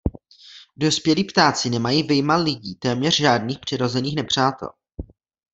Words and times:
Dospělí 0.77 1.23
ptáci 1.23 1.69
nemají 1.69 2.03
vyjma 2.03 2.35
lidí 2.35 2.75
téměř 2.75 3.15
žádných 3.15 3.59
přirozených 3.59 4.15
nepřátel. 4.15 4.69